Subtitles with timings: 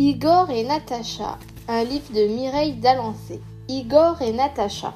[0.00, 3.40] Igor et Natacha, un livre de Mireille Dalancé.
[3.66, 4.94] Igor et Natacha.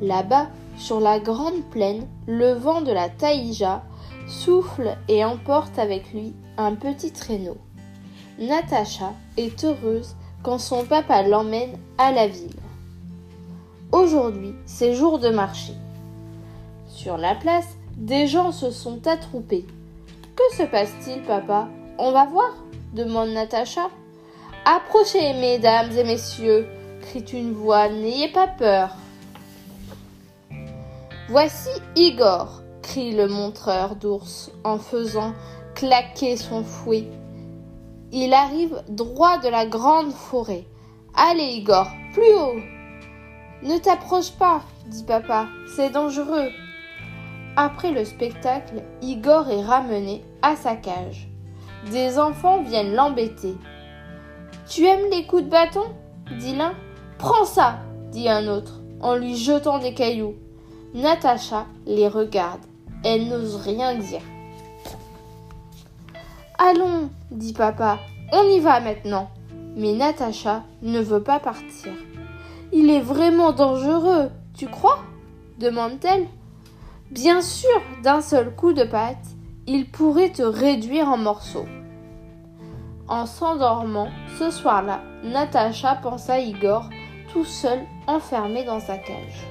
[0.00, 0.46] Là-bas,
[0.78, 3.82] sur la grande plaine, le vent de la taïja
[4.28, 7.56] souffle et emporte avec lui un petit traîneau.
[8.38, 12.54] Natacha est heureuse quand son papa l'emmène à la ville.
[13.90, 15.72] Aujourd'hui, c'est jour de marché.
[16.86, 19.66] Sur la place, des gens se sont attroupés.
[20.36, 21.66] Que se passe-t-il, papa?
[21.98, 22.54] On va voir?
[22.92, 23.88] demande Natacha.
[24.66, 26.66] Approchez, mesdames et messieurs,
[27.02, 28.96] crie une voix, n'ayez pas peur.
[31.28, 35.34] Voici Igor, crie le montreur d'ours en faisant
[35.74, 37.08] claquer son fouet.
[38.10, 40.64] Il arrive droit de la grande forêt.
[41.14, 42.60] Allez, Igor, plus haut.
[43.62, 45.46] Ne t'approche pas, dit papa,
[45.76, 46.48] c'est dangereux.
[47.56, 51.28] Après le spectacle, Igor est ramené à sa cage.
[51.90, 53.56] Des enfants viennent l'embêter.
[54.74, 55.84] Tu aimes les coups de bâton?
[56.36, 56.74] dit l'un.
[57.16, 57.78] Prends ça
[58.10, 60.34] dit un autre, en lui jetant des cailloux.
[60.94, 62.58] Natacha les regarde.
[63.04, 64.22] Elle n'ose rien dire.
[66.58, 68.00] Allons, dit papa,
[68.32, 69.30] on y va maintenant.
[69.76, 71.92] Mais Natacha ne veut pas partir.
[72.72, 75.04] Il est vraiment dangereux, tu crois?
[75.60, 76.26] demande-t-elle.
[77.12, 79.24] Bien sûr, d'un seul coup de patte,
[79.68, 81.66] il pourrait te réduire en morceaux.
[83.06, 86.88] En s'endormant, ce soir-là, Natacha pensa à Igor
[87.32, 89.46] tout seul enfermé dans sa cage.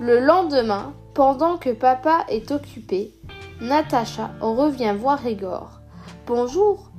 [0.00, 3.12] Le lendemain, pendant que papa est occupé,
[3.60, 5.80] Natacha revient voir Igor.
[6.26, 6.90] Bonjour,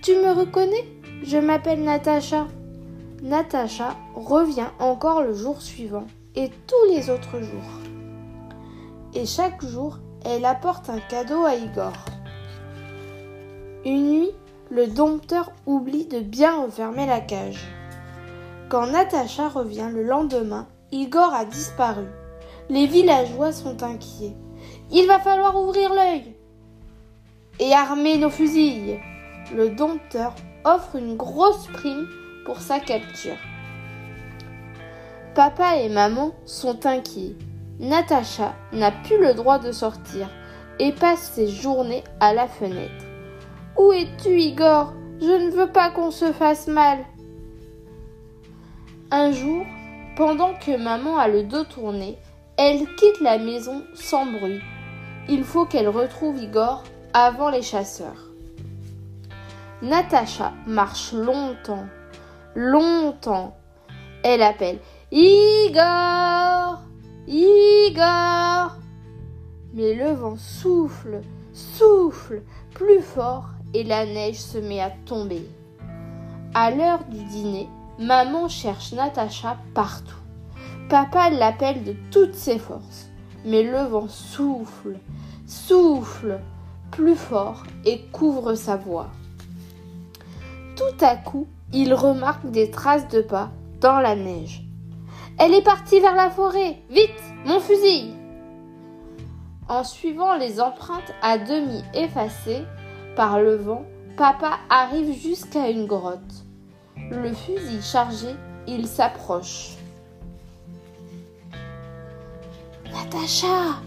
[0.00, 0.86] tu me reconnais?
[1.24, 2.46] Je m'appelle Natacha.
[3.20, 7.80] Natacha revient encore le jour suivant et tous les autres jours.
[9.12, 11.92] Et chaque jour, elle apporte un cadeau à Igor.
[13.84, 14.30] Une nuit,
[14.70, 17.66] le dompteur oublie de bien refermer la cage.
[18.68, 22.04] Quand Natacha revient le lendemain, Igor a disparu.
[22.68, 24.36] Les villageois sont inquiets.
[24.90, 26.34] Il va falloir ouvrir l'œil
[27.60, 28.98] et armer nos fusils.
[29.54, 30.34] Le dompteur
[30.64, 32.06] offre une grosse prime
[32.44, 33.36] pour sa capture.
[35.34, 37.36] Papa et maman sont inquiets.
[37.80, 40.28] Natacha n'a plus le droit de sortir
[40.78, 43.07] et passe ses journées à la fenêtre.
[43.78, 44.92] Où es-tu, Igor?
[45.20, 46.98] Je ne veux pas qu'on se fasse mal.
[49.12, 49.64] Un jour,
[50.16, 52.18] pendant que maman a le dos tourné,
[52.56, 54.60] elle quitte la maison sans bruit.
[55.28, 58.32] Il faut qu'elle retrouve Igor avant les chasseurs.
[59.80, 61.86] Natacha marche longtemps,
[62.56, 63.56] longtemps.
[64.24, 64.80] Elle appelle
[65.12, 66.80] Igor
[67.28, 68.72] Igor
[69.72, 71.20] Mais le vent souffle,
[71.52, 72.42] souffle
[72.74, 75.46] plus fort et la neige se met à tomber.
[76.54, 77.68] À l'heure du dîner,
[77.98, 80.14] maman cherche Natacha partout.
[80.88, 83.08] Papa l'appelle de toutes ses forces,
[83.44, 84.98] mais le vent souffle,
[85.46, 86.40] souffle
[86.90, 89.08] plus fort et couvre sa voix.
[90.76, 93.50] Tout à coup, il remarque des traces de pas
[93.80, 94.62] dans la neige.
[95.38, 96.78] Elle est partie vers la forêt.
[96.90, 98.14] Vite, mon fusil.
[99.68, 102.64] En suivant les empreintes à demi effacées,
[103.18, 103.84] par le vent,
[104.16, 106.44] papa arrive jusqu'à une grotte.
[107.10, 108.28] Le fusil chargé,
[108.68, 109.72] il s'approche.
[112.92, 113.80] Natacha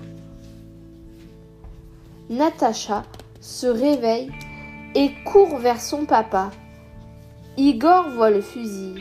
[2.29, 3.03] Natacha
[3.39, 4.33] se réveille
[4.95, 6.51] et court vers son papa.
[7.55, 8.95] Igor voit le fusil.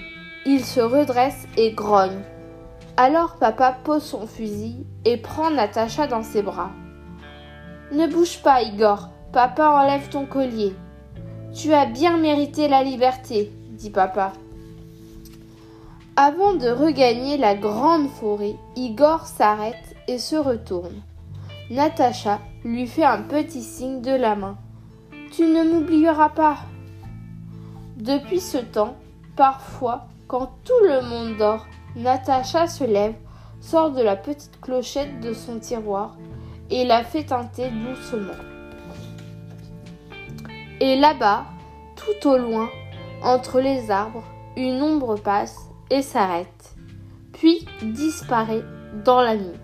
[0.46, 2.22] Il se redresse et grogne.
[2.96, 6.70] Alors papa pose son fusil et prend Natacha dans ses bras.
[7.90, 10.74] Ne bouge pas, Igor, Papa enlève ton collier.
[11.54, 14.32] Tu as bien mérité la liberté, dit papa.
[16.16, 21.00] Avant de regagner la grande forêt, Igor s'arrête et se retourne.
[21.70, 24.58] Natacha lui fait un petit signe de la main.
[25.30, 26.56] Tu ne m'oublieras pas.
[27.98, 28.96] Depuis ce temps,
[29.36, 33.14] parfois, quand tout le monde dort, Natacha se lève,
[33.60, 36.16] sort de la petite clochette de son tiroir
[36.68, 38.49] et la fait teinter doucement.
[40.80, 41.44] Et là-bas,
[41.94, 42.68] tout au loin,
[43.22, 44.24] entre les arbres,
[44.56, 46.74] une ombre passe et s'arrête,
[47.32, 48.64] puis disparaît
[49.04, 49.60] dans la nuit.